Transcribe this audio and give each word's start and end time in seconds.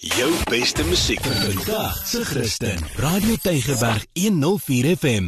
Jou 0.00 0.30
beste 0.48 0.80
musiek 0.88 1.20
vir 1.20 1.34
vandag 1.52 1.96
se 2.08 2.22
Christen. 2.24 2.78
Radio 2.96 3.34
Tygerberg 3.36 4.06
104 4.16 4.96
FM. 4.96 5.26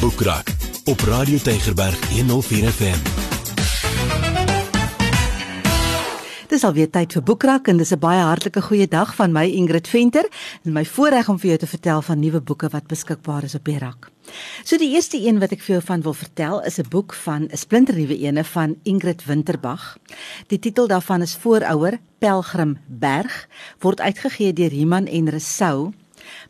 Boekrak 0.00 0.54
op 0.84 1.00
Radio 1.00 1.38
Tygerberg 1.38 1.98
104 2.14 2.70
FM. 2.70 3.02
Dis 6.46 6.62
alweer 6.62 6.90
tyd 6.94 7.12
vir 7.12 7.22
Boekrak 7.26 7.66
en 7.66 7.76
dis 7.82 7.90
'n 7.90 7.98
baie 7.98 8.22
hartlike 8.22 8.62
goeie 8.62 8.86
dag 8.88 9.14
van 9.14 9.32
my 9.32 9.50
Ingrid 9.50 9.88
Venter 9.88 10.30
en 10.62 10.72
my 10.72 10.84
voorreg 10.84 11.28
om 11.28 11.38
vir 11.38 11.48
jou 11.48 11.58
te 11.58 11.66
vertel 11.66 12.02
van 12.02 12.18
nuwe 12.20 12.40
boeke 12.40 12.68
wat 12.68 12.86
beskikbaar 12.86 13.42
is 13.42 13.54
op 13.54 13.64
die 13.64 13.78
rak. 13.78 14.13
So 14.64 14.76
die 14.76 14.94
eerste 14.94 15.18
een 15.20 15.38
wat 15.38 15.52
ek 15.52 15.60
vir 15.60 15.76
jou 15.76 15.84
van 15.84 16.02
wil 16.02 16.14
vertel 16.14 16.62
is 16.62 16.78
'n 16.78 16.88
boek 16.88 17.14
van 17.14 17.48
'n 17.50 17.56
splinternuwe 17.56 18.18
ene 18.18 18.44
van 18.44 18.76
Ingrid 18.82 19.24
Winterbag. 19.24 19.98
Die 20.46 20.58
titel 20.58 20.86
daarvan 20.86 21.22
is 21.22 21.36
Voorouer 21.36 21.98
Pelgrim 22.18 22.78
Berg 22.86 23.48
word 23.80 24.00
uitgegee 24.00 24.52
deur 24.52 24.72
Iman 24.72 25.06
en 25.06 25.28
Resou. 25.28 25.92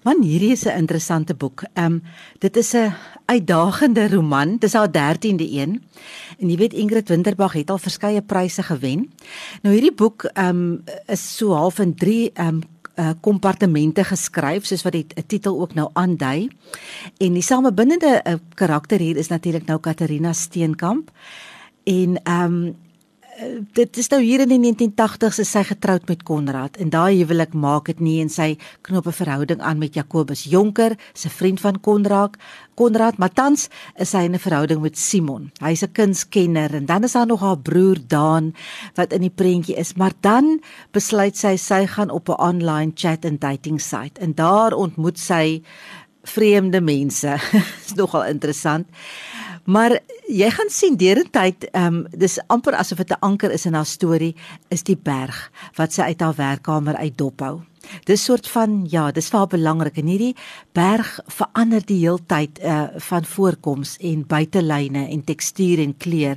Man, 0.02 0.23
hierdie 0.23 0.52
is 0.52 0.64
'n 0.64 0.78
interessante 0.78 1.34
boek. 1.34 1.64
Ehm 1.74 1.84
um, 1.84 2.02
dit 2.38 2.56
is 2.56 2.74
'n 2.74 2.95
uitdagende 3.27 4.09
roman. 4.09 4.56
Dis 4.59 4.72
haar 4.72 4.91
13de 4.91 5.50
een. 5.50 5.83
En 6.38 6.50
jy 6.50 6.56
weet 6.56 6.72
Ingrid 6.72 7.09
Winterbag 7.09 7.52
het 7.52 7.70
al 7.70 7.78
verskeie 7.78 8.22
pryse 8.22 8.62
gewen. 8.62 9.12
Nou 9.62 9.75
hierdie 9.75 9.95
boek 9.95 10.25
ehm 10.25 10.48
um, 10.48 10.84
is 11.06 11.36
so 11.36 11.52
half 11.52 11.78
in 11.78 11.95
3 11.95 12.30
ehm 12.33 12.47
um, 12.47 12.62
uh 12.95 13.11
kompartemente 13.21 14.05
geskryf 14.05 14.66
soos 14.66 14.83
wat 14.83 14.93
die 14.93 15.07
titel 15.27 15.61
ook 15.61 15.75
nou 15.75 15.89
aandui. 15.93 16.48
En 17.19 17.33
die 17.34 17.43
samebindende 17.43 18.20
uh, 18.23 18.34
karakter 18.55 18.98
hier 18.98 19.17
is 19.17 19.29
natuurlik 19.29 19.67
nou 19.67 19.80
Katarina 19.80 20.33
Steenkamp. 20.33 21.11
En 21.84 22.23
ehm 22.23 22.55
um, 22.55 22.75
dit 23.74 23.98
is 23.98 24.09
nou 24.12 24.20
hier 24.23 24.42
in 24.45 24.50
die 24.53 24.61
1980s 24.61 25.41
is 25.42 25.50
sy 25.50 25.64
getroud 25.67 26.06
met 26.11 26.22
Konrad 26.27 26.77
en 26.83 26.91
daai 26.92 27.17
huwelik 27.19 27.55
maak 27.58 27.89
dit 27.91 28.00
nie 28.03 28.19
en 28.22 28.31
sy 28.31 28.55
knoop 28.86 29.06
'n 29.06 29.17
verhouding 29.17 29.61
aan 29.61 29.78
met 29.78 29.95
Jakobus 29.95 30.45
Jonker, 30.45 30.92
'n 30.92 31.28
vriend 31.28 31.61
van 31.61 31.81
Konrad. 31.81 32.36
Konrad 32.75 33.19
Matans 33.19 33.69
is 33.97 34.12
hy 34.12 34.25
in 34.25 34.34
'n 34.34 34.39
verhouding 34.39 34.81
met 34.81 34.98
Simon. 34.98 35.50
Hy's 35.61 35.83
'n 35.83 35.92
kunskenner 35.92 36.75
en 36.75 36.86
dan 36.86 37.05
is 37.05 37.12
daar 37.12 37.27
nog 37.27 37.41
haar 37.41 37.58
broer 37.58 37.98
Daan 38.06 38.55
wat 38.95 39.12
in 39.12 39.20
die 39.20 39.34
prentjie 39.34 39.77
is, 39.77 39.95
maar 39.95 40.12
dan 40.20 40.61
besluit 40.92 41.36
sy 41.36 41.56
sy 41.56 41.86
gaan 41.86 42.11
op 42.11 42.28
'n 42.28 42.41
online 42.41 42.92
chat 42.95 43.25
en 43.25 43.39
dating 43.39 43.80
site 43.80 44.20
en 44.20 44.34
daar 44.34 44.73
ontmoet 44.73 45.19
sy 45.19 45.62
vreemde 46.23 46.80
mense. 46.80 47.39
is 47.86 47.95
nogal 47.95 48.25
interessant. 48.25 48.86
Maar 49.65 49.98
jy 50.29 50.51
gaan 50.51 50.70
sien 50.70 50.97
derentyd, 50.97 51.69
ehm 51.73 51.95
um, 51.95 52.07
dis 52.11 52.39
amper 52.53 52.75
asof 52.77 52.98
dit 52.98 53.11
'n 53.11 53.20
anker 53.20 53.51
is 53.51 53.67
in 53.67 53.75
haar 53.75 53.87
storie, 53.87 54.34
is 54.69 54.83
die 54.83 54.97
berg 54.97 55.51
wat 55.77 55.93
sy 55.93 56.03
uit 56.03 56.20
haar 56.20 56.34
werkkamer 56.34 56.97
uit 56.97 57.19
dophou. 57.19 57.61
Dis 58.05 58.25
soort 58.25 58.48
van 58.48 58.87
ja, 58.89 59.11
dis 59.11 59.29
vir 59.29 59.39
haar 59.39 59.53
belangrik 59.53 59.97
en 59.97 60.07
hierdie 60.07 60.37
berg 60.73 61.20
verander 61.27 61.85
die 61.87 62.01
heeltyd 62.07 62.59
uh 62.59 62.89
van 62.97 63.25
voorkoms 63.25 63.97
en 64.01 64.27
buitelyne 64.27 65.09
en 65.09 65.25
tekstuur 65.25 65.79
en 65.79 65.97
kleur. 65.97 66.37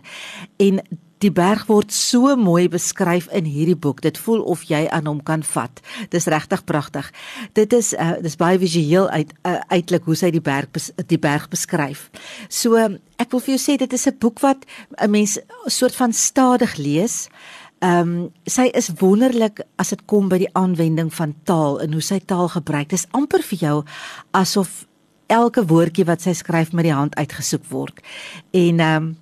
En 0.58 0.82
Die 1.24 1.32
berg 1.32 1.66
word 1.66 1.94
so 1.94 2.36
mooi 2.38 2.68
beskryf 2.70 3.28
in 3.34 3.48
hierdie 3.50 3.76
boek. 3.76 4.02
Dit 4.06 4.20
voel 4.22 4.44
of 4.46 4.64
jy 4.70 4.84
aan 4.94 5.08
hom 5.10 5.22
kan 5.24 5.44
vat. 5.44 5.82
Dis 6.14 6.30
regtig 6.30 6.64
pragtig. 6.70 7.10
Dit 7.58 7.74
is 7.74 7.94
uh, 7.94 8.18
dis 8.22 8.38
baie 8.38 8.60
visueel 8.62 9.10
uit 9.10 9.34
uh, 9.42 9.58
uitlik 9.74 10.06
hoe 10.06 10.16
sy 10.16 10.32
die 10.32 10.44
berg 10.44 10.70
die 11.08 11.22
berg 11.22 11.48
beskryf. 11.50 12.10
So 12.50 12.78
ek 13.18 13.32
wil 13.34 13.42
vir 13.42 13.56
jou 13.56 13.62
sê 13.62 13.78
dit 13.78 13.94
is 13.94 14.08
'n 14.08 14.18
boek 14.20 14.40
wat 14.40 14.66
'n 15.02 15.10
mens 15.10 15.40
soort 15.66 15.96
van 15.96 16.14
stadig 16.14 16.78
lees. 16.78 17.30
Ehm 17.80 18.02
um, 18.02 18.32
sy 18.46 18.70
is 18.74 18.90
wonderlik 19.00 19.62
as 19.78 19.90
dit 19.90 20.06
kom 20.06 20.30
by 20.30 20.38
die 20.38 20.54
aanwending 20.54 21.14
van 21.14 21.36
taal 21.44 21.82
en 21.82 21.94
hoe 21.94 22.02
sy 22.02 22.20
taal 22.20 22.50
gebruik. 22.50 22.90
Dis 22.90 23.06
amper 23.12 23.42
vir 23.42 23.58
jou 23.58 23.84
asof 24.32 24.88
elke 25.28 25.66
woordjie 25.66 26.06
wat 26.06 26.22
sy 26.22 26.34
skryf 26.34 26.72
met 26.74 26.88
die 26.88 26.94
hand 26.94 27.16
uitgesoek 27.16 27.66
word. 27.70 28.02
En 28.52 28.80
ehm 28.80 29.04
um, 29.04 29.16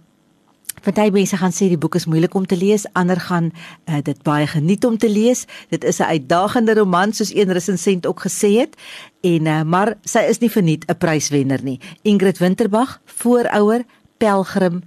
Party 0.86 1.10
mense 1.10 1.38
gaan 1.42 1.54
sê 1.56 1.66
die 1.72 1.80
boek 1.82 1.96
is 1.98 2.06
moeilik 2.06 2.36
om 2.38 2.46
te 2.46 2.58
lees, 2.58 2.86
ander 2.94 3.18
gaan 3.18 3.50
uh, 3.90 4.02
dit 4.06 4.20
baie 4.28 4.46
geniet 4.48 4.86
om 4.86 5.00
te 5.02 5.10
lees. 5.10 5.46
Dit 5.74 5.84
is 5.84 6.00
'n 6.00 6.14
uitdagende 6.14 6.74
roman 6.78 7.14
soos 7.14 7.34
een 7.34 7.52
resensent 7.52 8.06
ook 8.06 8.22
gesê 8.22 8.52
het. 8.62 8.76
En 9.22 9.46
uh, 9.46 9.62
maar 9.64 9.98
sy 10.04 10.20
is 10.30 10.40
nie 10.40 10.52
verniet 10.52 10.86
'n 10.86 10.98
pryswenner 10.98 11.64
nie. 11.64 11.80
Ingrid 12.02 12.38
Winterbag, 12.38 13.02
Voorouer 13.06 13.84
Pelgrim 14.18 14.84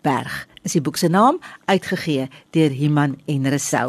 Berg. 0.00 0.46
Is 0.62 0.72
die 0.72 0.80
boek 0.80 0.96
se 0.96 1.08
naam 1.08 1.38
uitgegee 1.64 2.28
deur 2.50 2.70
Himan 2.70 3.18
en 3.26 3.48
Resou. 3.48 3.86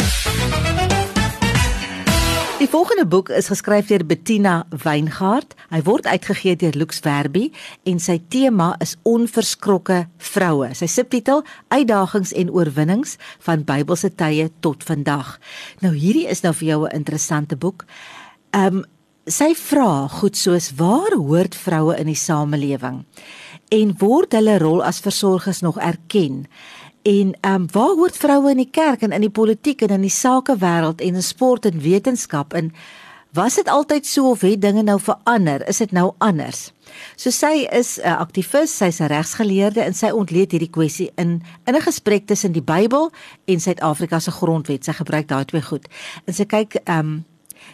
Die 2.64 2.70
volgende 2.72 3.04
boek 3.04 3.28
is 3.30 3.50
geskryf 3.52 3.90
deur 3.90 4.06
Bettina 4.08 4.54
Weingart. 4.86 5.52
Hy 5.68 5.82
word 5.84 6.06
uitgegee 6.08 6.56
deur 6.56 6.78
Lux 6.80 7.02
Verbi 7.04 7.50
en 7.84 7.98
sy 8.00 8.22
tema 8.32 8.70
is 8.80 8.94
onverskrokke 9.04 9.98
vroue. 10.30 10.70
Sy 10.72 10.88
subtitel 10.88 11.44
Uitdagings 11.76 12.32
en 12.32 12.54
oorwinnings 12.56 13.18
van 13.44 13.66
Bybelse 13.68 14.14
tye 14.16 14.48
tot 14.64 14.88
vandag. 14.88 15.34
Nou 15.84 15.92
hierdie 15.92 16.24
is 16.32 16.46
nou 16.48 16.54
vir 16.56 16.68
jou 16.70 16.80
'n 16.88 16.96
interessante 16.96 17.60
boek. 17.60 17.84
Ehm 18.56 18.78
um, 18.78 18.86
sy 19.28 19.54
vra 19.56 20.08
goed 20.08 20.38
soos 20.38 20.72
waar 20.76 21.12
hoort 21.16 21.56
vroue 21.56 22.00
in 22.00 22.08
die 22.08 22.16
samelewing 22.16 23.06
en 23.74 23.94
word 24.00 24.36
hulle 24.38 24.58
rol 24.62 24.84
as 24.84 25.02
versorgers 25.04 25.62
nog 25.62 25.80
erken? 25.80 26.46
En 27.04 27.34
ehm 27.42 27.54
um, 27.54 27.66
waar 27.72 27.96
hoort 27.96 28.18
vroue 28.18 28.50
in 28.50 28.58
die 28.58 28.70
kerk 28.72 29.02
en 29.02 29.12
in 29.12 29.22
die 29.22 29.30
politiek 29.30 29.82
en 29.82 29.90
in 29.98 30.02
die 30.02 30.14
sakewêreld 30.14 31.02
en 31.02 31.16
in 31.16 31.24
sport 31.24 31.66
en 31.66 31.82
wetenskap 31.82 32.54
en 32.54 32.72
was 33.34 33.56
dit 33.56 33.68
altyd 33.68 34.06
so 34.06 34.30
of 34.30 34.42
het 34.42 34.62
dinge 34.62 34.84
nou 34.84 35.00
verander? 35.00 35.68
Is 35.68 35.78
dit 35.78 35.92
nou 35.92 36.14
anders? 36.18 36.72
So 37.16 37.30
sy 37.30 37.68
is 37.72 37.98
'n 38.00 38.08
uh, 38.08 38.20
aktivis, 38.20 38.78
sy's 38.78 39.00
'n 39.00 39.12
regsgeleerde 39.12 39.82
en 39.82 39.94
sy 39.94 40.10
ontleed 40.10 40.52
hierdie 40.52 40.70
kwessie 40.70 41.12
in 41.16 41.42
in 41.66 41.76
'n 41.76 41.82
gesprek 41.82 42.26
tussen 42.26 42.52
die 42.52 42.62
Bybel 42.64 43.12
en 43.46 43.60
Suid-Afrika 43.60 44.20
se 44.20 44.32
grondwet. 44.32 44.86
Sy 44.86 44.92
gebruik 44.94 45.28
daai 45.28 45.46
twee 45.46 45.62
goed. 45.62 45.88
En 46.26 46.34
sy 46.34 46.46
kyk 46.46 46.76
ehm 46.84 47.00
um, 47.00 47.26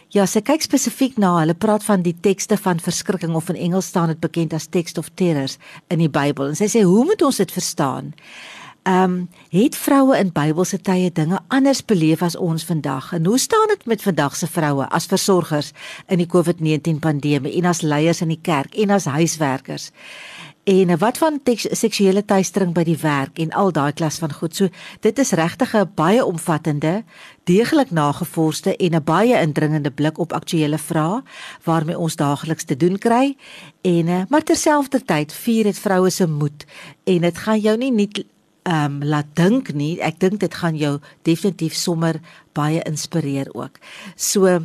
Ja, 0.08 0.26
sy 0.26 0.40
kyk 0.40 0.62
spesifiek 0.62 1.18
na, 1.18 1.38
hulle 1.38 1.54
praat 1.54 1.84
van 1.84 2.02
die 2.02 2.14
tekste 2.20 2.56
van 2.56 2.80
verskrikking 2.80 3.34
of 3.34 3.48
in 3.48 3.56
Engels 3.56 3.86
staan 3.86 4.06
dit 4.06 4.20
bekend 4.20 4.52
as 4.52 4.66
text 4.66 4.98
of 4.98 5.10
terrors 5.14 5.58
in 5.88 5.98
die 5.98 6.08
Bybel. 6.08 6.48
En 6.48 6.56
sy 6.56 6.66
sê, 6.66 6.82
"Hoe 6.82 7.04
moet 7.04 7.22
ons 7.22 7.36
dit 7.36 7.52
verstaan?" 7.52 8.14
Ehm 8.82 9.02
um, 9.02 9.28
het 9.48 9.76
vroue 9.76 10.18
in 10.18 10.32
Bybelse 10.32 10.80
tye 10.80 11.10
dinge 11.12 11.38
anders 11.48 11.84
beleef 11.84 12.22
as 12.22 12.36
ons 12.36 12.64
vandag? 12.64 13.12
En 13.12 13.26
hoe 13.26 13.38
staan 13.38 13.66
dit 13.66 13.86
met 13.86 14.02
vandag 14.02 14.36
se 14.36 14.46
vroue 14.46 14.88
as 14.88 15.06
versorgers 15.06 15.72
in 16.06 16.18
die 16.18 16.28
COVID-19 16.36 16.98
pandemie 17.00 17.52
en 17.52 17.64
as 17.64 17.80
leiers 17.80 18.20
in 18.20 18.28
die 18.28 18.40
kerk 18.42 18.74
en 18.74 18.90
as 18.90 19.04
huiswerkers? 19.04 19.90
En 20.64 20.98
wat 20.98 21.18
van 21.18 21.40
seksuele 21.70 22.24
teistering 22.24 22.72
by 22.72 22.82
die 22.84 22.96
werk 23.00 23.38
en 23.38 23.52
al 23.52 23.72
daai 23.72 23.92
klas 23.92 24.18
van 24.18 24.32
goed. 24.32 24.56
So 24.56 24.68
dit 25.00 25.18
is 25.18 25.32
regtig 25.32 25.76
'n 25.76 25.92
baie 25.94 26.24
omvattende, 26.24 27.04
deeglik 27.44 27.90
nagevorsde 27.90 28.76
en 28.76 28.94
'n 28.94 29.04
baie 29.04 29.40
indringende 29.40 29.90
blik 29.90 30.18
op 30.18 30.32
aktuelle 30.32 30.78
vrae 30.78 31.22
waarmee 31.64 31.98
ons 31.98 32.16
daagliks 32.16 32.64
te 32.64 32.76
doen 32.76 32.98
kry. 32.98 33.36
En 33.80 34.08
eh, 34.08 34.22
maar 34.28 34.42
terselfdertyd 34.42 35.32
vier 35.32 35.64
dit 35.64 35.78
vroue 35.78 36.10
se 36.10 36.26
moed 36.26 36.64
en 37.04 37.20
dit 37.20 37.38
gaan 37.38 37.60
jou 37.60 37.76
nie 37.76 37.92
net 37.92 38.24
ehm 38.70 39.00
um, 39.00 39.02
laat 39.02 39.26
dink 39.34 39.72
nie. 39.74 39.96
Ek 39.98 40.20
dink 40.22 40.38
dit 40.44 40.54
gaan 40.54 40.76
jou 40.78 40.98
definitief 41.26 41.74
sommer 41.74 42.20
baie 42.54 42.82
inspireer 42.86 43.50
ook. 43.54 43.80
So 44.16 44.60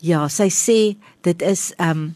ja, 0.00 0.28
sy 0.28 0.48
sê 0.48 0.78
dit 1.26 1.44
is 1.44 1.70
ehm 1.76 1.90
um, 1.90 2.08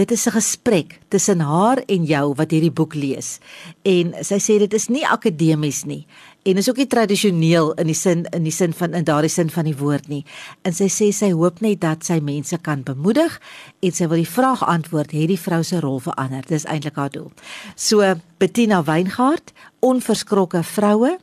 dit 0.00 0.10
is 0.10 0.26
'n 0.26 0.32
gesprek 0.32 0.98
tussen 1.08 1.40
haar 1.40 1.78
en 1.86 2.04
jou 2.04 2.34
wat 2.34 2.50
hierdie 2.50 2.72
boek 2.72 2.94
lees. 2.94 3.38
En 3.82 4.14
sy 4.20 4.38
sê 4.38 4.58
dit 4.58 4.74
is 4.74 4.88
nie 4.88 5.06
akademies 5.06 5.84
nie 5.84 6.06
en 6.42 6.56
is 6.56 6.68
ook 6.68 6.76
nie 6.76 6.86
tradisioneel 6.86 7.72
in 7.72 7.86
die 7.86 7.94
sin 7.94 8.24
in 8.32 8.42
die 8.42 8.52
sin 8.52 8.72
van 8.72 8.94
in 8.94 9.04
daardie 9.04 9.30
sin 9.30 9.50
van 9.50 9.64
die 9.64 9.76
woord 9.76 10.08
nie. 10.08 10.24
En 10.62 10.72
sy 10.72 10.88
sê 10.88 11.12
sy 11.12 11.32
hoop 11.32 11.60
net 11.60 11.80
dat 11.80 12.04
sy 12.04 12.20
mense 12.20 12.58
kan 12.58 12.82
bemoedig 12.82 13.40
en 13.80 13.92
sy 13.92 14.06
wil 14.06 14.16
die 14.16 14.34
vraag 14.36 14.64
antwoord, 14.64 15.12
het 15.12 15.28
die 15.28 15.40
vrou 15.40 15.62
se 15.62 15.80
rol 15.80 16.00
verander? 16.00 16.44
Dis 16.46 16.64
eintlik 16.64 16.96
haar 16.96 17.10
doel. 17.10 17.32
So 17.76 18.14
Bettina 18.38 18.82
Weingart, 18.84 19.52
onverskrokke 19.80 20.62
vroue 20.62 21.18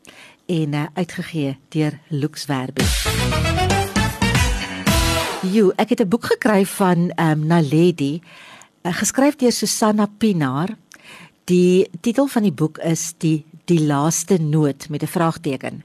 en 0.46 0.74
uh, 0.74 0.86
uitgegee 0.94 1.58
deur 1.70 2.00
Lux 2.10 2.46
Verbi. 2.46 2.86
Jo, 5.52 5.72
ek 5.78 5.90
het 5.90 6.02
'n 6.02 6.10
boek 6.10 6.26
gekry 6.26 6.66
van 6.66 7.10
ehm 7.16 7.42
um, 7.42 7.48
Naledi, 7.48 8.22
geskryf 8.94 9.36
deur 9.36 9.52
Susanna 9.52 10.06
Pinaar. 10.06 10.78
Die 11.46 11.88
titel 12.02 12.28
van 12.28 12.44
die 12.44 12.52
boek 12.52 12.78
is 12.78 13.14
Die 13.18 13.46
die 13.68 13.84
laaste 13.84 14.38
noot 14.40 14.90
met 14.90 15.04
'n 15.04 15.08
vraagteken. 15.08 15.84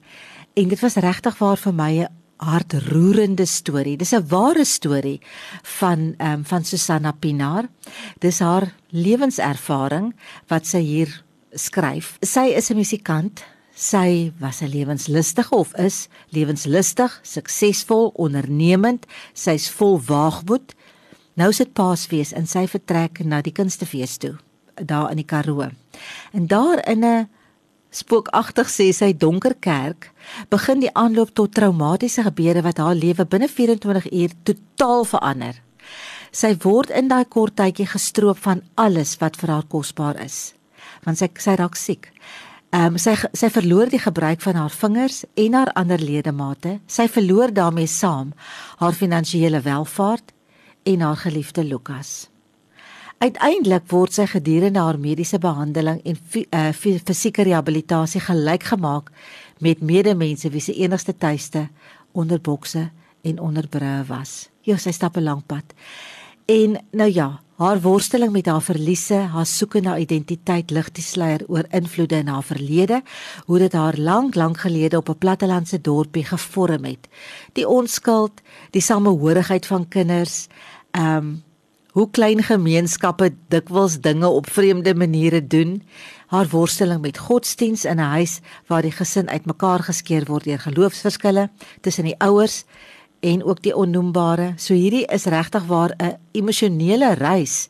En 0.54 0.68
dit 0.68 0.80
was 0.80 0.94
regtig 0.94 1.38
waar 1.38 1.56
vir 1.56 1.74
my 1.74 1.92
'n 1.98 2.08
hartroerende 2.36 3.46
storie. 3.46 3.96
Dis 3.96 4.12
'n 4.12 4.28
ware 4.28 4.64
storie 4.64 5.20
van 5.62 6.14
ehm 6.16 6.32
um, 6.32 6.44
van 6.44 6.64
Susanna 6.64 7.12
Pinaar. 7.12 7.68
Dis 8.18 8.38
haar 8.38 8.74
lewenservaring 8.88 10.14
wat 10.46 10.66
sy 10.66 10.80
hier 10.80 11.24
skryf. 11.52 12.16
Sy 12.20 12.52
is 12.56 12.70
'n 12.70 12.76
musikant. 12.76 13.44
Sy 13.74 14.32
was 14.38 14.60
'n 14.60 14.68
lewenslustige 14.68 15.54
of 15.54 15.74
is 15.74 16.08
lewenslustig, 16.28 17.20
suksesvol, 17.22 18.12
ondernemend. 18.14 19.06
Sy's 19.32 19.70
vol 19.70 20.00
waagmoed. 20.00 20.74
Nou 21.40 21.48
sit 21.56 21.72
Paasfees 21.72 22.34
en 22.36 22.46
sy 22.46 22.66
vertrek 22.68 23.22
na 23.24 23.40
die 23.40 23.54
kunstefees 23.56 24.18
toe 24.20 24.34
daar 24.76 25.10
in 25.12 25.20
die 25.20 25.28
Karoo. 25.28 25.68
En 26.32 26.46
daar 26.46 26.80
in 26.88 27.04
'n 27.04 27.28
spookagtig 27.90 28.68
sê 28.68 28.92
sy 28.92 29.12
donker 29.16 29.54
kerk 29.54 30.12
begin 30.48 30.80
die 30.80 30.94
aanloop 30.94 31.34
tot 31.34 31.54
traumatiese 31.54 32.22
gebeure 32.22 32.62
wat 32.62 32.78
haar 32.78 32.94
lewe 32.94 33.24
binne 33.24 33.48
24 33.48 34.12
uur 34.12 34.30
totaal 34.42 35.04
verander. 35.04 35.62
Sy 36.30 36.56
word 36.62 36.90
in 36.90 37.08
daai 37.08 37.24
kort 37.24 37.56
tydjie 37.56 37.86
gestroop 37.86 38.38
van 38.38 38.62
alles 38.74 39.16
wat 39.20 39.36
vir 39.36 39.50
haar 39.50 39.66
kosbaar 39.68 40.20
is. 40.24 40.54
Want 41.04 41.18
sy 41.18 41.28
sy 41.36 41.54
raak 41.54 41.76
siek. 41.76 42.12
Ehm 42.72 42.86
um, 42.86 42.98
sy 42.98 43.14
sy 43.32 43.50
verloor 43.50 43.88
die 43.88 44.00
gebruik 44.00 44.40
van 44.40 44.54
haar 44.54 44.70
vingers 44.70 45.24
en 45.34 45.54
haar 45.54 45.72
ander 45.72 45.98
ledemate. 45.98 46.80
Sy 46.86 47.08
verloor 47.08 47.52
daarmee 47.52 47.86
saam 47.86 48.32
haar 48.76 48.92
finansiële 48.92 49.60
welvaart 49.60 50.32
en 50.82 51.00
haar 51.00 51.16
geliefde 51.16 51.64
Lukas. 51.64 52.28
Uiteindelik 53.22 53.84
word 53.86 54.16
sy 54.16 54.26
gedurende 54.26 54.82
haar 54.82 54.98
mediese 54.98 55.38
behandeling 55.38 56.00
en 56.02 56.16
fisieke 56.74 57.44
rehabilitasie 57.46 58.20
gelyk 58.20 58.64
gemaak 58.72 59.12
met 59.62 59.80
medemense 59.80 60.50
wie 60.50 60.60
se 60.60 60.74
enigste 60.74 61.14
tuiste 61.14 61.68
onder 62.12 62.40
bokse 62.40 62.88
en 63.22 63.38
onder 63.38 63.68
brûe 63.68 64.02
was. 64.08 64.48
Ja, 64.66 64.76
sy 64.76 64.90
stap 64.90 65.16
'n 65.16 65.22
lang 65.22 65.46
pad. 65.46 65.64
En 66.46 66.84
nou 66.90 67.10
ja, 67.12 67.40
haar 67.62 67.80
worsteling 67.80 68.32
met 68.34 68.48
haar 68.50 68.62
verliese, 68.62 69.14
haar 69.14 69.46
soeke 69.46 69.80
na 69.80 69.94
identiteit 70.02 70.72
lig 70.74 70.88
die 70.96 71.04
sluier 71.04 71.44
oor 71.46 71.68
invloede 71.70 72.18
in 72.18 72.30
haar 72.32 72.42
verlede, 72.42 73.02
hoe 73.46 73.60
dit 73.62 73.76
haar 73.78 73.98
lank 73.98 74.34
lank 74.34 74.58
gelede 74.64 74.98
op 74.98 75.08
'n 75.08 75.18
plattelandse 75.18 75.80
dorpie 75.80 76.24
gevorm 76.24 76.84
het. 76.84 77.08
Die 77.52 77.68
onskuld, 77.68 78.42
die 78.70 78.82
samehorigheid 78.82 79.66
van 79.66 79.88
kinders, 79.88 80.46
ehm 80.90 81.16
um, 81.16 81.42
hoe 81.92 82.10
klein 82.10 82.42
gemeenskappe 82.42 83.34
dikwels 83.48 84.00
dinge 84.00 84.26
op 84.26 84.50
vreemde 84.50 84.94
maniere 84.94 85.46
doen, 85.46 85.82
haar 86.26 86.48
worsteling 86.48 87.00
met 87.00 87.18
godsdiens 87.18 87.84
in 87.84 87.96
'n 87.96 88.10
huis 88.16 88.40
waar 88.66 88.82
die 88.82 88.92
gesin 88.92 89.28
uitmekaar 89.28 89.82
geskeur 89.82 90.24
word 90.24 90.44
deur 90.44 90.58
geloofsverskille 90.58 91.50
tussen 91.80 92.04
die 92.04 92.18
ouers 92.18 92.64
en 93.22 93.44
ook 93.44 93.62
die 93.62 93.74
onnoembare. 93.76 94.52
So 94.56 94.74
hierdie 94.74 95.06
is 95.06 95.24
regtig 95.30 95.66
waar 95.66 95.94
'n 95.96 96.16
emosionele 96.32 97.14
reis 97.14 97.68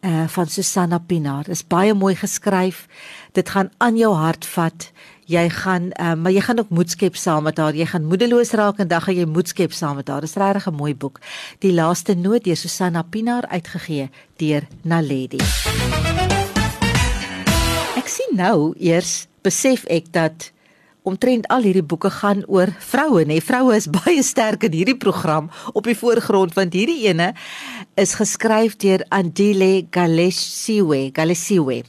uh 0.00 0.28
van 0.28 0.46
Susanna 0.46 0.98
Pinaar. 0.98 1.44
Dit 1.44 1.54
is 1.54 1.66
baie 1.66 1.94
mooi 1.94 2.14
geskryf. 2.14 2.86
Dit 3.32 3.48
gaan 3.48 3.70
aan 3.76 3.96
jou 3.96 4.14
hart 4.14 4.46
vat 4.46 4.92
jy 5.28 5.48
gaan 5.52 5.90
uh, 6.00 6.14
maar 6.14 6.32
jy 6.32 6.40
gaan 6.40 6.58
ook 6.58 6.68
moed 6.68 6.90
skep 6.90 7.16
saam 7.16 7.42
met 7.42 7.58
haar. 7.58 7.74
Jy 7.74 7.86
gaan 7.86 8.04
moedeloos 8.04 8.50
raak 8.50 8.78
en 8.78 8.88
dan 8.88 9.00
gaan 9.00 9.14
jy 9.14 9.24
moed 9.24 9.48
skep 9.48 9.72
saam 9.72 9.96
met 9.96 10.08
haar. 10.08 10.20
Dis 10.20 10.34
regtig 10.34 10.66
'n 10.66 10.74
mooi 10.74 10.94
boek. 10.94 11.20
Die 11.58 11.72
laaste 11.72 12.14
noot 12.14 12.44
deur 12.44 12.56
Susanna 12.56 13.02
Pinaar 13.02 13.46
uitgegee 13.48 14.10
deur 14.36 14.66
Naledi. 14.82 15.40
Ek 17.96 18.08
sien 18.08 18.36
nou 18.36 18.74
eers 18.78 19.26
besef 19.42 19.84
ek 19.84 20.12
dat 20.12 20.52
omtrent 21.08 21.48
al 21.52 21.66
hierdie 21.66 21.84
boeke 21.84 22.10
gaan 22.20 22.44
oor 22.46 22.70
vroue 22.84 23.24
nê. 23.28 23.40
Vroue 23.44 23.76
is 23.76 23.88
baie 23.98 24.22
sterk 24.22 24.68
in 24.68 24.76
hierdie 24.76 24.98
program 25.00 25.50
op 25.72 25.88
die 25.88 25.96
voorgrond 25.98 26.56
want 26.58 26.76
hierdie 26.76 27.08
ene 27.08 27.32
is 27.98 28.14
geskryf 28.18 28.76
deur 28.78 29.04
Andile 29.14 29.86
Galesiwe, 29.90 31.08
Galesiwe. 31.16 31.82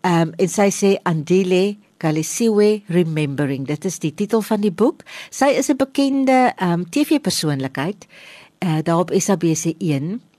Ehm 0.00 0.30
um, 0.30 0.34
en 0.38 0.48
sy 0.48 0.70
sê 0.72 0.96
Andile 1.04 1.76
Galisiwe 2.00 2.82
Remembering. 2.88 3.66
Dit 3.68 3.84
is 3.84 3.98
die 4.00 4.14
titel 4.16 4.40
van 4.42 4.62
die 4.64 4.72
boek. 4.72 5.04
Sy 5.30 5.52
is 5.58 5.68
'n 5.68 5.76
bekende 5.76 6.52
um 6.56 6.68
ehm, 6.68 6.82
TV-persoonlikheid 6.90 8.06
uh, 8.64 8.78
daar 8.82 8.98
op 8.98 9.12
SABC 9.12 9.74
1. 9.78 10.29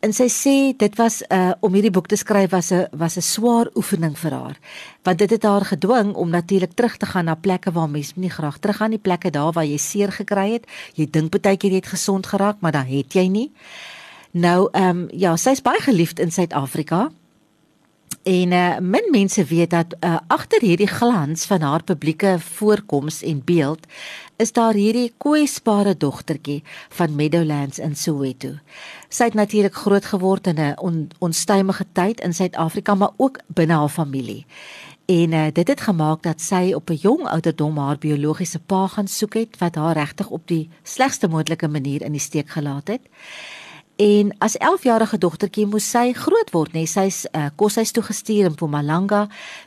En 0.00 0.12
sy 0.12 0.26
sê 0.28 0.54
dit 0.76 0.96
was 1.00 1.22
uh 1.32 1.52
om 1.64 1.72
hierdie 1.72 1.90
boek 1.90 2.06
te 2.06 2.16
skryf 2.16 2.50
was 2.50 2.70
'n 2.72 2.86
was 2.92 3.16
'n 3.16 3.22
swaar 3.22 3.66
oefening 3.74 4.18
vir 4.18 4.32
haar. 4.32 4.56
Want 5.02 5.18
dit 5.18 5.30
het 5.30 5.42
haar 5.42 5.64
gedwing 5.64 6.14
om 6.14 6.30
natuurlik 6.30 6.72
terug 6.74 6.96
te 6.96 7.06
gaan 7.06 7.24
na 7.24 7.34
plekke 7.34 7.72
waar 7.72 7.90
mense 7.90 8.12
nie 8.16 8.30
graag 8.30 8.58
teruggaan 8.58 8.90
nie, 8.90 8.98
plekke 8.98 9.30
daar 9.30 9.52
waar 9.52 9.64
jy 9.64 9.78
seer 9.78 10.12
gekry 10.12 10.52
het. 10.52 10.66
Jy 10.94 11.10
dink 11.10 11.42
baie 11.42 11.56
keer 11.56 11.70
jy 11.70 11.76
het 11.76 11.86
gesond 11.86 12.26
geraak, 12.26 12.56
maar 12.60 12.72
dan 12.72 12.86
het 12.86 13.12
jy 13.12 13.28
nie. 13.28 13.52
Nou 14.30 14.68
um 14.72 15.08
ja, 15.12 15.36
sy's 15.36 15.62
baie 15.62 15.80
geliefd 15.80 16.18
in 16.18 16.30
Suid-Afrika. 16.30 17.10
En 18.26 18.52
uh, 18.52 18.78
min 18.78 19.06
mense 19.10 19.44
weet 19.44 19.70
dat 19.70 19.94
uh, 20.00 20.16
agter 20.26 20.60
hierdie 20.60 20.90
glans 20.90 21.44
van 21.46 21.60
haar 21.60 21.82
publieke 21.82 22.36
voorkoms 22.40 23.22
en 23.22 23.44
beeld 23.44 23.86
is 24.36 24.52
daar 24.52 24.74
hierdie 24.74 25.12
kwesbare 25.16 25.96
dogtertjie 25.96 26.62
van 26.88 27.14
Meadowlands 27.14 27.78
in 27.78 27.94
Soweto. 27.96 28.56
Sy 29.08 29.30
het 29.30 29.38
natuurlik 29.38 29.74
groot 29.74 30.04
geword 30.04 30.46
in 30.46 30.58
'n 30.58 30.74
on, 30.78 31.08
onstuimige 31.18 31.86
tyd 31.92 32.20
in 32.20 32.34
Suid-Afrika, 32.34 32.94
maar 32.94 33.14
ook 33.16 33.38
binne 33.46 33.74
haar 33.74 33.88
familie. 33.88 34.46
En 35.06 35.32
uh, 35.32 35.46
dit 35.52 35.68
het 35.68 35.80
gemaak 35.80 36.22
dat 36.22 36.40
sy 36.40 36.72
op 36.74 36.90
'n 36.90 36.98
jong 37.02 37.26
ouderdom 37.26 37.78
haar 37.78 37.98
biologiese 37.98 38.58
pa 38.58 38.86
gaan 38.86 39.08
soek 39.08 39.34
het 39.34 39.58
wat 39.58 39.74
haar 39.74 39.94
regtig 39.94 40.28
op 40.28 40.42
die 40.46 40.68
slegste 40.82 41.28
moontlike 41.28 41.68
manier 41.68 42.02
in 42.02 42.12
die 42.12 42.20
steek 42.20 42.48
gelaat 42.48 42.88
het. 42.88 43.00
En 43.96 44.34
as 44.44 44.58
11-jarige 44.60 45.16
dogtertjie 45.18 45.64
moes 45.72 45.86
sy 45.88 46.10
groot 46.12 46.50
word, 46.52 46.74
nê? 46.76 46.82
Nee, 46.84 46.90
Sy's 46.90 47.22
uh, 47.30 47.46
koshuis 47.56 47.94
toe 47.96 48.02
gestuur 48.04 48.50
in 48.50 48.52
Mpumalanga. 48.52 49.22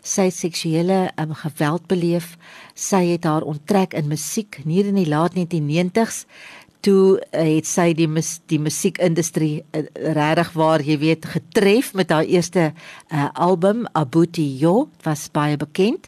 Sy 0.05 0.27
het 0.27 0.37
seksuele 0.37 0.99
um, 1.17 1.33
geweld 1.33 1.87
beleef. 1.89 2.35
Sy 2.77 3.07
het 3.15 3.25
haar 3.25 3.47
onttrek 3.49 3.95
in 3.97 4.05
musiek 4.11 4.59
hier 4.61 4.85
in 4.91 4.99
die 5.01 5.07
laat 5.09 5.33
1990s. 5.33 6.27
Toe 6.85 7.17
uh, 7.17 7.41
het 7.41 7.65
sy 7.65 7.87
die 7.97 8.05
mus, 8.05 8.35
die 8.53 8.61
musiekindustrie 8.61 9.63
uh, 9.73 9.81
regtig 10.13 10.53
waar 10.61 10.85
jy 10.85 10.99
weet 11.01 11.25
getref 11.33 11.95
met 11.97 12.13
haar 12.13 12.29
eerste 12.29 12.69
uh, 12.69 13.31
album 13.33 13.87
Abuti 13.97 14.45
Yo, 14.61 14.91
was 15.09 15.25
baie 15.33 15.57
bekend. 15.57 16.05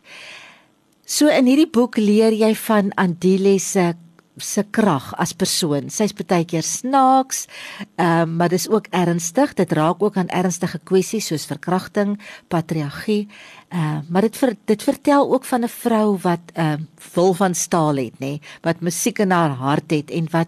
So 1.09 1.25
in 1.25 1.49
hierdie 1.49 1.71
boek 1.73 1.97
leer 1.97 2.37
jy 2.37 2.53
van 2.69 2.93
Andile 3.01 3.57
se 3.57 3.95
se 4.41 4.63
krag 4.71 5.11
as 5.21 5.33
persoon. 5.33 5.89
Sy's 5.89 6.13
baie 6.13 6.45
keer 6.45 6.63
snaaks, 6.63 7.47
ehm 7.95 8.21
um, 8.21 8.35
maar 8.35 8.49
dis 8.49 8.69
ook 8.69 8.87
ernstig. 8.91 9.53
Dit 9.53 9.71
raak 9.71 10.03
ook 10.03 10.17
aan 10.17 10.27
ernstige 10.27 10.79
kwessies 10.83 11.27
soos 11.27 11.45
verkrachting, 11.45 12.19
patriargie. 12.47 13.27
Ehm 13.69 13.81
uh, 13.81 13.99
maar 14.09 14.21
dit 14.21 14.37
ver, 14.37 14.55
dit 14.65 14.83
vertel 14.83 15.33
ook 15.33 15.45
van 15.45 15.63
'n 15.63 15.67
vrou 15.67 16.17
wat 16.21 16.51
ehm 16.53 16.81
uh, 16.81 16.85
vol 16.97 17.33
van 17.33 17.55
staal 17.55 17.95
het, 17.95 18.13
nê, 18.19 18.19
nee, 18.19 18.41
wat 18.61 18.79
musiek 18.81 19.19
in 19.19 19.31
haar 19.31 19.55
hart 19.55 19.91
het 19.91 20.11
en 20.11 20.27
wat 20.31 20.47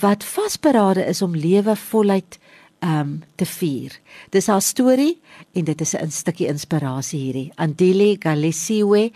wat 0.00 0.24
vasberade 0.24 1.04
is 1.06 1.22
om 1.22 1.36
lewe 1.36 1.76
voluit 1.76 2.38
ehm 2.78 3.00
um, 3.00 3.22
te 3.34 3.46
vier. 3.46 4.00
Dis 4.30 4.46
haar 4.46 4.62
storie 4.62 5.20
en 5.52 5.64
dit 5.64 5.80
is 5.80 5.94
'n 5.94 6.10
stukkie 6.10 6.46
inspirasie 6.46 7.20
hierdie. 7.20 7.52
Andile 7.54 8.16
Galesiwe 8.18 9.10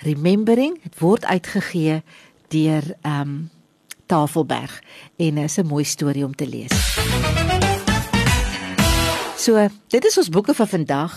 Remembering, 0.00 0.82
dit 0.82 0.98
word 0.98 1.24
uitgegee 1.24 2.02
deur 2.50 2.94
ehm 3.02 3.20
um, 3.20 3.50
Tafelberg 4.10 4.82
en 5.16 5.38
is 5.38 5.58
'n 5.58 5.66
mooi 5.66 5.84
storie 5.84 6.24
om 6.24 6.34
te 6.34 6.46
lees. 6.46 6.74
So, 9.40 9.56
dit 9.88 10.04
is 10.04 10.18
ons 10.20 10.28
boeke 10.28 10.52
vir 10.52 10.68
vandag. 10.68 11.14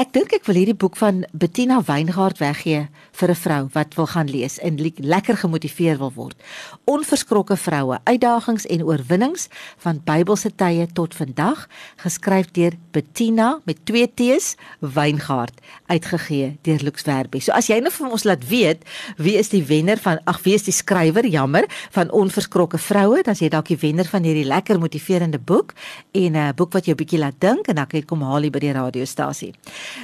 Ek 0.00 0.10
dink 0.12 0.32
ek 0.32 0.46
wil 0.48 0.56
hierdie 0.56 0.76
boek 0.76 0.96
van 0.96 1.22
Bettina 1.36 1.78
Weingart 1.84 2.38
weggee 2.40 2.86
vir 3.16 3.30
'n 3.30 3.34
vrou 3.34 3.68
wat 3.72 3.94
wil 3.96 4.06
gaan 4.06 4.28
lees 4.28 4.58
en 4.58 4.76
lekker 4.96 5.36
gemotiveer 5.36 5.98
wil 5.98 6.12
word. 6.12 6.36
Onverskrokke 6.84 7.56
vroue, 7.56 7.98
uitdagings 8.04 8.66
en 8.66 8.84
oorwinnings 8.84 9.48
van 9.78 10.00
Bybelse 10.04 10.50
tye 10.56 10.86
tot 10.92 11.14
vandag, 11.14 11.68
geskryf 11.96 12.50
deur 12.52 12.72
Bettina 12.92 13.60
met 13.64 13.76
2 13.84 14.08
T's 14.14 14.56
Weingart, 14.80 15.60
uitgegee 15.86 16.58
deur 16.62 16.80
Lux 16.82 17.02
Verbi. 17.02 17.40
So 17.40 17.52
as 17.52 17.66
jy 17.68 17.80
nou 17.80 17.90
vir 17.90 18.10
ons 18.10 18.24
laat 18.24 18.48
weet 18.48 18.84
wie 19.16 19.36
is 19.36 19.48
die 19.48 19.64
wenner 19.64 19.96
van 19.96 20.18
ag 20.24 20.42
wie 20.42 20.54
is 20.54 20.62
die 20.64 20.72
skrywer, 20.72 21.26
jammer, 21.26 21.64
van 21.90 22.10
Onverskrokke 22.10 22.78
vroue, 22.78 23.22
dan 23.22 23.32
is 23.32 23.40
jy 23.40 23.48
dalk 23.48 23.68
die 23.68 23.80
wenner 23.80 24.04
van 24.04 24.22
hierdie 24.22 24.44
lekker 24.44 24.78
motiverende 24.78 25.38
boek 25.38 25.72
en 26.12 26.36
'n 26.36 26.54
boek 26.54 26.72
wat 26.72 26.84
jou 26.84 26.94
bietjie 26.94 27.18
laat 27.18 27.40
dink 27.40 27.65
en 27.68 27.74
dan 27.74 27.86
kan 27.86 28.00
jy 28.00 28.06
kom 28.06 28.22
haal 28.22 28.42
hier 28.46 28.54
by 28.54 28.62
die 28.62 28.72
radiostasie. 28.72 29.52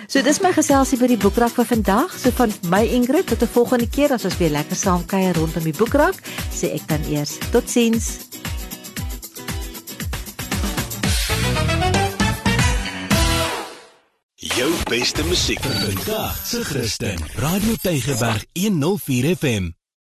So 0.09 0.23
dis 0.23 0.41
my 0.43 0.53
geselsie 0.53 0.99
by 0.99 1.07
die 1.07 1.21
boekrak 1.21 1.55
vir 1.57 1.65
vandag. 1.65 2.19
So 2.19 2.31
van 2.31 2.53
my 2.71 2.85
Ingrid 2.85 3.27
tot 3.27 3.43
'n 3.43 3.55
volgende 3.55 3.89
keer 3.89 4.13
as 4.13 4.25
ons 4.25 4.39
weer 4.39 4.51
lekker 4.51 4.77
saam 4.77 5.07
kuier 5.07 5.35
rondom 5.35 5.65
die 5.65 5.77
boekrak, 5.77 6.17
sê 6.51 6.75
ek 6.75 6.89
dan 6.89 7.03
eers 7.09 7.39
totsiens. 7.51 8.31
Jou 14.37 14.73
beste 14.91 15.25
musiek 15.25 15.61
vir 15.61 15.77
vandag, 15.81 16.47
se 16.47 16.65
Christen. 16.65 17.19
Radio 17.35 17.75
Tygerberg 17.83 18.45
104 18.53 19.37
FM. 19.37 19.82